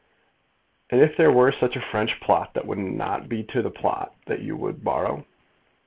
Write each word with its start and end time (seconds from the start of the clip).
"And 0.89 0.99
if 0.99 1.15
there 1.15 1.31
were 1.31 1.51
such 1.51 1.75
a 1.75 1.79
French 1.79 2.19
plot 2.21 2.55
that 2.55 2.65
would 2.65 2.79
not 2.79 3.29
be 3.29 3.43
the 3.43 3.69
plot 3.69 4.15
that 4.25 4.39
you 4.39 4.57
would 4.57 4.83
borrow?" 4.83 5.27